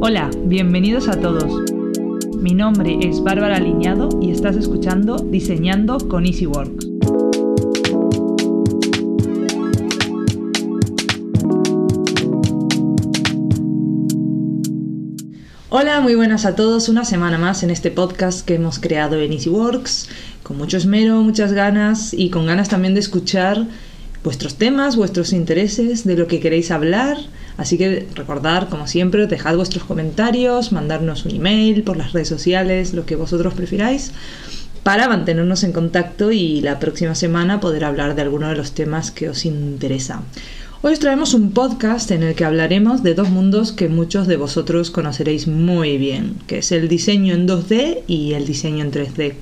[0.00, 1.72] Hola, bienvenidos a todos.
[2.36, 6.86] Mi nombre es Bárbara Liñado y estás escuchando Diseñando con EasyWorks.
[15.68, 16.88] Hola, muy buenas a todos.
[16.88, 20.08] Una semana más en este podcast que hemos creado en EasyWorks,
[20.44, 23.66] con mucho esmero, muchas ganas y con ganas también de escuchar
[24.22, 27.18] vuestros temas, vuestros intereses, de lo que queréis hablar.
[27.58, 32.94] Así que recordad, como siempre, dejad vuestros comentarios, mandarnos un email por las redes sociales,
[32.94, 34.12] lo que vosotros prefiráis,
[34.84, 39.10] para mantenernos en contacto y la próxima semana poder hablar de alguno de los temas
[39.10, 40.22] que os interesa.
[40.82, 44.36] Hoy os traemos un podcast en el que hablaremos de dos mundos que muchos de
[44.36, 49.34] vosotros conoceréis muy bien, que es el diseño en 2D y el diseño en 3D.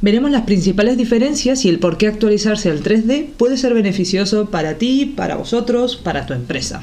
[0.00, 4.78] Veremos las principales diferencias y el por qué actualizarse al 3D puede ser beneficioso para
[4.78, 6.80] ti, para vosotros, para tu empresa.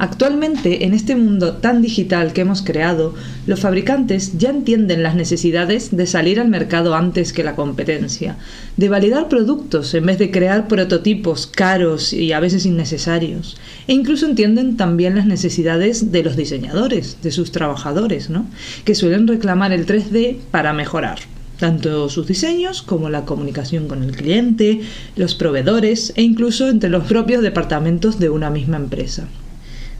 [0.00, 3.16] Actualmente, en este mundo tan digital que hemos creado,
[3.48, 8.36] los fabricantes ya entienden las necesidades de salir al mercado antes que la competencia,
[8.76, 13.56] de validar productos en vez de crear prototipos caros y a veces innecesarios,
[13.88, 18.46] e incluso entienden también las necesidades de los diseñadores, de sus trabajadores, ¿no?
[18.84, 21.18] que suelen reclamar el 3D para mejorar
[21.58, 24.80] tanto sus diseños como la comunicación con el cliente,
[25.16, 29.26] los proveedores e incluso entre los propios departamentos de una misma empresa.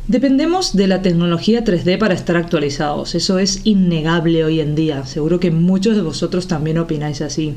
[0.08, 5.38] Dependemos de la tecnología 3D para estar actualizados, eso es innegable hoy en día, seguro
[5.38, 7.56] que muchos de vosotros también opináis así.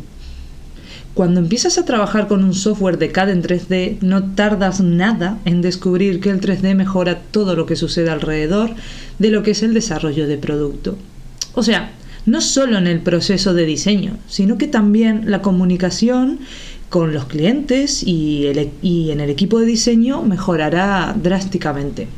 [1.13, 5.61] Cuando empiezas a trabajar con un software de CAD en 3D, no tardas nada en
[5.61, 8.71] descubrir que el 3D mejora todo lo que sucede alrededor
[9.17, 10.97] de lo que es el desarrollo de producto.
[11.53, 11.93] O sea,
[12.25, 16.39] no solo en el proceso de diseño, sino que también la comunicación
[16.89, 22.09] con los clientes y, y en el equipo de diseño mejorará drásticamente.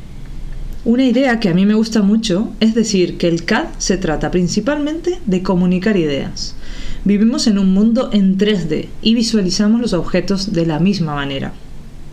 [0.84, 4.30] Una idea que a mí me gusta mucho es decir que el CAD se trata
[4.30, 6.56] principalmente de comunicar ideas.
[7.04, 11.54] Vivimos en un mundo en 3D y visualizamos los objetos de la misma manera.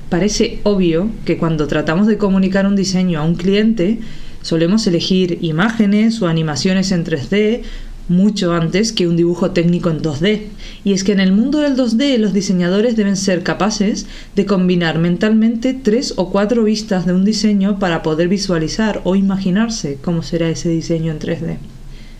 [0.07, 3.99] Parece obvio que cuando tratamos de comunicar un diseño a un cliente,
[4.41, 7.63] solemos elegir imágenes o animaciones en 3D
[8.11, 10.43] mucho antes que un dibujo técnico en 2D.
[10.83, 14.05] Y es que en el mundo del 2D los diseñadores deben ser capaces
[14.35, 19.97] de combinar mentalmente tres o cuatro vistas de un diseño para poder visualizar o imaginarse
[20.01, 21.57] cómo será ese diseño en 3D.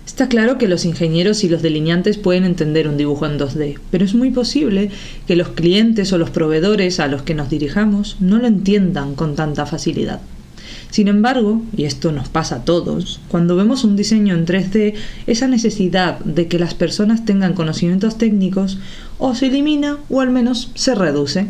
[0.06, 4.04] Está claro que los ingenieros y los delineantes pueden entender un dibujo en 2D, pero
[4.04, 4.90] es muy posible
[5.28, 9.36] que los clientes o los proveedores a los que nos dirijamos no lo entiendan con
[9.36, 10.20] tanta facilidad.
[10.92, 14.94] Sin embargo, y esto nos pasa a todos, cuando vemos un diseño en 3D,
[15.26, 18.78] esa necesidad de que las personas tengan conocimientos técnicos
[19.18, 21.48] o se elimina o al menos se reduce.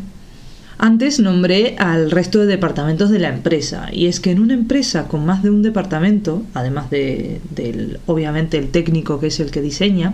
[0.78, 5.08] Antes nombré al resto de departamentos de la empresa, y es que en una empresa
[5.08, 9.62] con más de un departamento, además de, del, obviamente el técnico que es el que
[9.62, 10.14] diseña,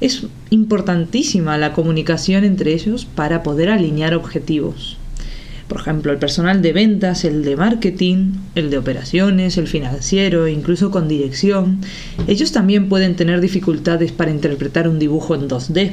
[0.00, 4.96] es importantísima la comunicación entre ellos para poder alinear objetivos.
[5.72, 10.90] Por ejemplo, el personal de ventas, el de marketing, el de operaciones, el financiero, incluso
[10.90, 11.78] con dirección,
[12.26, 15.92] ellos también pueden tener dificultades para interpretar un dibujo en 2D.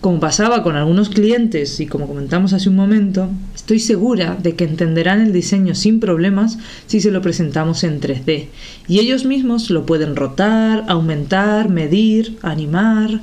[0.00, 4.64] Como pasaba con algunos clientes y como comentamos hace un momento, estoy segura de que
[4.64, 8.46] entenderán el diseño sin problemas si se lo presentamos en 3D.
[8.88, 13.20] Y ellos mismos lo pueden rotar, aumentar, medir, animar,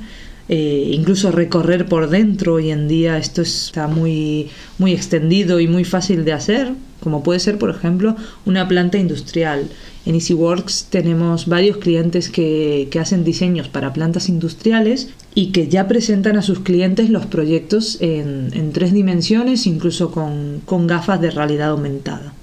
[0.48, 2.54] eh, incluso recorrer por dentro.
[2.54, 4.48] Hoy en día esto está muy,
[4.78, 9.68] muy extendido y muy fácil de hacer, como puede ser, por ejemplo, una planta industrial.
[10.04, 16.36] En EasyWorks tenemos varios clientes que, hacen diseños para plantas industriales y que ya presentan
[16.36, 22.35] a sus clientes los proyectos en, tres dimensiones, incluso con gafas de realidad aumentada.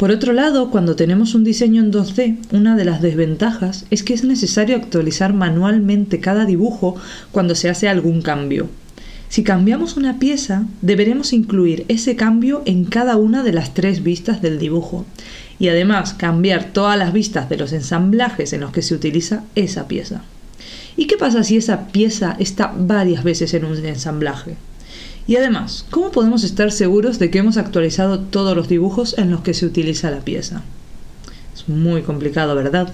[0.00, 4.14] Por otro lado, cuando tenemos un diseño en 2D, una de las desventajas es que
[4.14, 6.96] es necesario actualizar manualmente cada dibujo
[7.32, 8.70] cuando se hace algún cambio.
[9.28, 14.40] Si cambiamos una pieza, deberemos incluir ese cambio en cada una de las tres vistas
[14.40, 15.04] del dibujo
[15.58, 19.86] y además cambiar todas las vistas de los ensamblajes en los que se utiliza esa
[19.86, 20.22] pieza.
[20.96, 24.56] ¿Y qué pasa si esa pieza está varias veces en un ensamblaje?
[25.30, 29.42] Y además, ¿cómo podemos estar seguros de que hemos actualizado todos los dibujos en los
[29.42, 30.64] que se utiliza la pieza?
[31.54, 32.92] Es muy complicado, ¿verdad?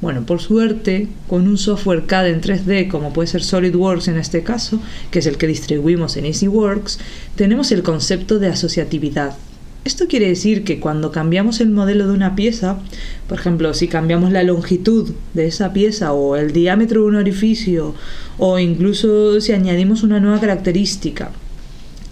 [0.00, 4.42] Bueno, por suerte, con un software CAD en 3D como puede ser SolidWorks en este
[4.42, 4.80] caso,
[5.10, 7.00] que es el que distribuimos en EasyWorks,
[7.36, 9.36] tenemos el concepto de asociatividad.
[9.84, 12.78] Esto quiere decir que cuando cambiamos el modelo de una pieza,
[13.28, 17.94] por ejemplo, si cambiamos la longitud de esa pieza o el diámetro de un orificio
[18.38, 21.30] o incluso si añadimos una nueva característica,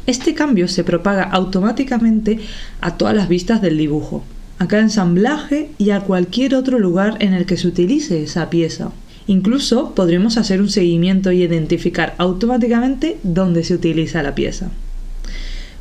[0.06, 2.38] este cambio se propaga automáticamente
[2.80, 4.24] a todas las vistas del dibujo.
[4.58, 8.90] a cada ensamblaje y a cualquier otro lugar en el que se utilice esa pieza.
[9.26, 14.70] Incluso podremos hacer un seguimiento y identificar automáticamente dónde se utiliza la pieza.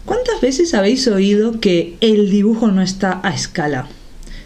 [0.04, 3.88] ¿Cuántas veces habéis oído que el dibujo no está a escala?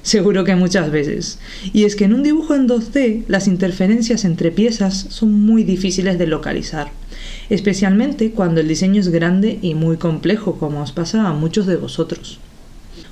[0.02, 1.40] Seguro que muchas veces.
[1.74, 6.18] Y es que en un dibujo en 2D las interferencias entre piezas son muy difíciles
[6.18, 6.92] de localizar,
[7.50, 11.78] especialmente cuando el diseño es grande y muy complejo, como os pasa a muchos de
[11.78, 12.40] vosotros.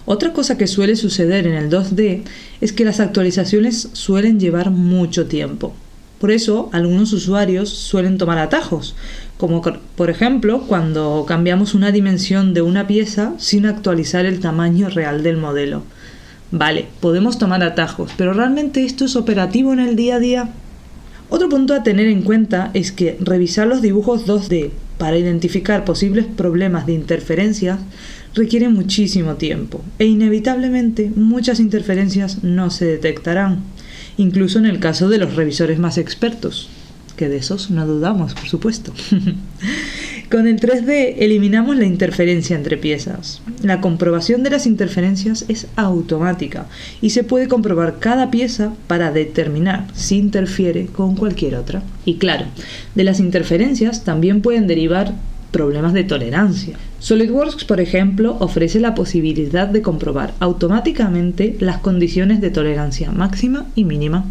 [0.06, 2.22] Otra cosa que suele suceder en el 2D
[2.62, 5.74] es que las actualizaciones suelen llevar mucho tiempo.
[6.20, 8.96] Por eso, algunos usuarios suelen tomar atajos,
[9.38, 9.62] como
[9.96, 15.38] por ejemplo cuando cambiamos una dimensión de una pieza sin actualizar el tamaño real del
[15.38, 15.84] modelo.
[16.50, 20.50] Vale, podemos tomar atajos, pero ¿realmente esto es operativo en el día a día?
[21.30, 26.26] Otro punto a tener en cuenta es que revisar los dibujos 2D para identificar posibles
[26.26, 27.80] problemas de interferencias
[28.34, 33.60] requiere muchísimo tiempo e inevitablemente muchas interferencias no se detectarán,
[34.18, 36.70] incluso en el caso de los revisores más expertos,
[37.18, 38.94] que de esos no dudamos, por supuesto.
[40.30, 43.42] Con el 3D eliminamos la interferencia entre piezas.
[43.64, 46.66] La comprobación de las interferencias es automática
[47.02, 51.82] y se puede comprobar cada pieza para determinar si interfiere con cualquier otra.
[52.04, 52.46] Y claro,
[52.94, 55.14] de las interferencias también pueden derivar
[55.52, 56.78] problemas de tolerancia.
[57.00, 63.86] SolidWorks, por ejemplo, ofrece la posibilidad de comprobar automáticamente las condiciones de tolerancia máxima y
[63.86, 64.26] mínima.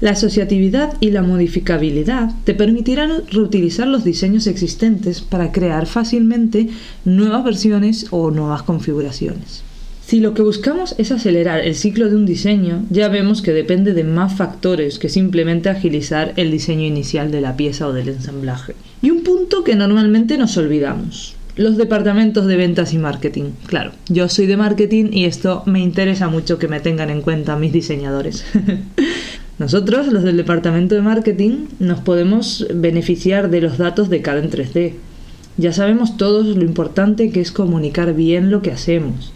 [0.00, 6.68] La asociatividad y la modificabilidad te permitirán reutilizar los diseños existentes para crear fácilmente
[7.04, 9.64] nuevas versiones o nuevas configuraciones.
[10.06, 13.92] Si lo que buscamos es acelerar el ciclo de un diseño, ya vemos que depende
[13.92, 18.74] de más factores que simplemente agilizar el diseño inicial de la pieza o del ensamblaje.
[19.02, 23.50] Y un punto que normalmente nos olvidamos, los departamentos de ventas y marketing.
[23.66, 27.56] Claro, yo soy de marketing y esto me interesa mucho que me tengan en cuenta
[27.56, 28.44] mis diseñadores.
[29.58, 34.50] Nosotros, los del departamento de marketing, nos podemos beneficiar de los datos de cada en
[34.50, 34.94] 3D.
[35.56, 39.32] Ya sabemos todos lo importante que es comunicar bien lo que hacemos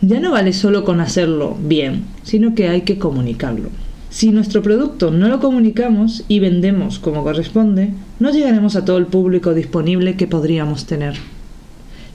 [0.00, 3.70] ya no vale solo con hacerlo bien, sino que hay que comunicarlo.
[4.10, 9.06] Si nuestro producto no lo comunicamos y vendemos como corresponde, no llegaremos a todo el
[9.06, 11.16] público disponible que podríamos tener.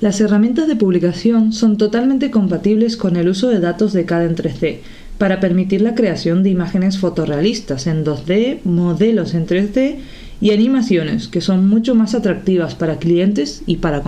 [0.02, 4.36] Las herramientas de publicación son totalmente compatibles con el uso de datos de CAD en
[4.36, 4.78] 3D
[5.18, 9.98] para permitir la creación de imágenes fotorrealistas en 2D, modelos en 3D
[10.42, 14.04] y animaciones que son mucho más atractivas para clientes y para,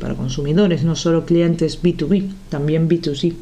[0.00, 3.34] para consumidores, no solo clientes B2B, también B2C.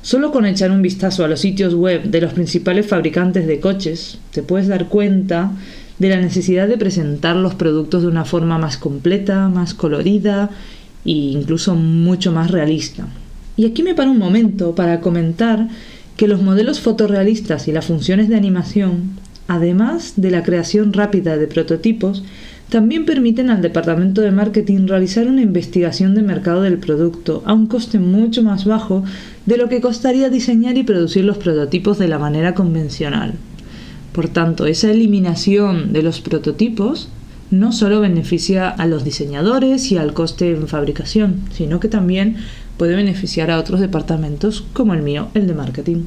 [0.00, 4.18] Solo con echar un vistazo a los sitios web de los principales fabricantes de coches,
[4.30, 5.52] te puedes dar cuenta
[5.98, 10.50] de la necesidad de presentar los productos de una forma más completa, más colorida
[11.04, 13.06] e incluso mucho más realista.
[13.58, 15.68] Y aquí me paro un momento para comentar
[16.16, 19.18] que los modelos fotorrealistas y las funciones de animación
[19.48, 22.22] además de la creación rápida de prototipos,
[22.68, 27.66] también permiten al departamento de marketing realizar una investigación de mercado del producto a un
[27.66, 29.04] coste mucho más bajo
[29.46, 33.34] de lo que costaría diseñar y producir los prototipos de la manera convencional.
[34.12, 37.08] Por tanto, esa eliminación de los prototipos
[37.50, 42.36] no solo beneficia a los diseñadores y al coste en fabricación, sino que también
[42.76, 46.04] puede beneficiar a otros departamentos como el mío, el de marketing.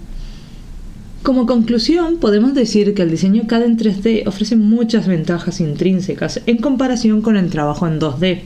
[1.24, 6.58] Como conclusión, podemos decir que el diseño CAD en 3D ofrece muchas ventajas intrínsecas en
[6.58, 8.42] comparación con el trabajo en 2D.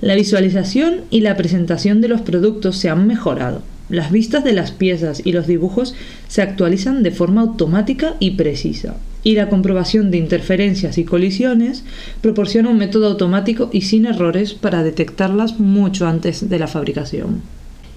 [0.00, 3.62] La visualización y la presentación de los productos se han mejorado.
[3.88, 5.94] Las vistas de las piezas y los dibujos
[6.28, 8.94] se actualizan de forma automática y precisa.
[9.22, 11.84] Y la comprobación de interferencias y colisiones
[12.22, 17.42] proporciona un método automático y sin errores para detectarlas mucho antes de la fabricación.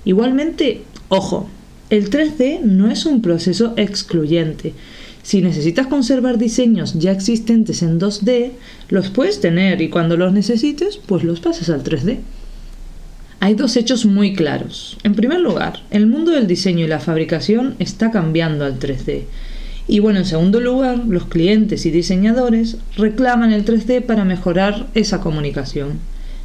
[0.05, 1.47] Igualmente, ojo,
[1.89, 4.73] el 3D no es un proceso excluyente.
[5.21, 8.51] Si necesitas conservar diseños ya existentes en 2D,
[8.89, 12.17] los puedes tener y cuando los necesites, pues los pasas al 3D.
[13.39, 14.97] Hay dos hechos muy claros.
[15.03, 19.23] En primer lugar, el mundo del diseño y la fabricación está cambiando al 3D.
[19.87, 25.19] Y bueno, en segundo lugar, los clientes y diseñadores reclaman el 3D para mejorar esa
[25.19, 25.99] comunicación.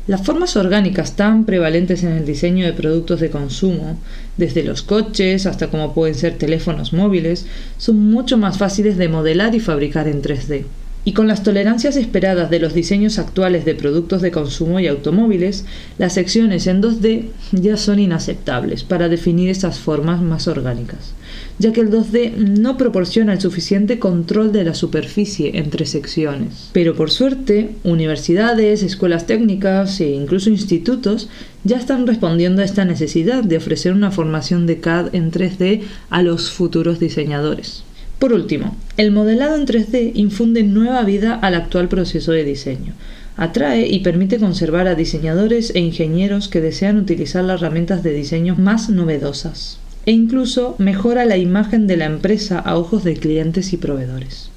[0.08, 3.98] Las formas orgánicas tan prevalentes en el diseño de productos de consumo,
[4.38, 9.54] desde los coches hasta como pueden ser teléfonos móviles, son mucho más fáciles de modelar
[9.54, 10.64] y fabricar en 3D.
[11.08, 15.64] Y con las tolerancias esperadas de los diseños actuales de productos de consumo y automóviles,
[15.96, 21.14] las secciones en 2D ya son inaceptables para definir esas formas más orgánicas,
[21.58, 26.68] ya que el 2D no proporciona el suficiente control de la superficie entre secciones.
[26.74, 31.30] Pero por suerte, universidades, escuelas técnicas e incluso institutos
[31.64, 36.22] ya están respondiendo a esta necesidad de ofrecer una formación de CAD en 3D a
[36.22, 37.87] los futuros diseñadores.
[38.18, 42.94] Por último, el modelado en 3D infunde nueva vida al actual proceso de diseño.
[43.36, 48.56] Atrae y permite conservar a diseñadores e ingenieros que desean utilizar las herramientas de diseño
[48.56, 49.78] más novedosas.
[50.04, 54.50] E incluso mejora la imagen de la empresa a ojos de clientes y proveedores.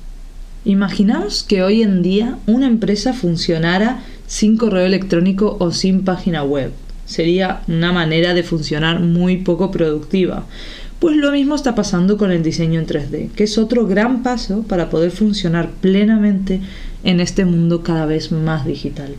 [0.66, 6.72] Imaginaos que hoy en día una empresa funcionara sin correo electrónico o sin página web.
[7.06, 10.46] Sería una manera de funcionar muy poco productiva.
[11.02, 14.62] Pues lo mismo está pasando con el diseño en 3D, que es otro gran paso
[14.62, 16.62] para poder funcionar plenamente
[17.04, 19.16] en este mundo cada vez más digital.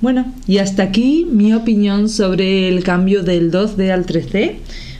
[0.00, 4.56] Bueno, y hasta aquí mi opinión sobre el cambio del 2D al 3D.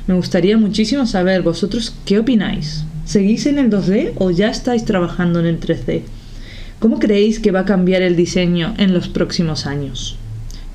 [0.07, 2.85] Me gustaría muchísimo saber vosotros qué opináis.
[3.05, 6.03] ¿Seguís en el 2D o ya estáis trabajando en el 3D?
[6.79, 10.17] ¿Cómo creéis que va a cambiar el diseño en los próximos años?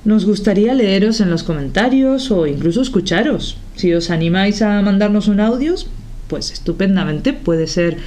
[0.04, 3.56] Nos gustaría leeros en los comentarios o incluso escucharos.
[3.82, 5.74] Si os animáis a mandarnos un audio,
[6.28, 7.98] pues estupendamente puede ser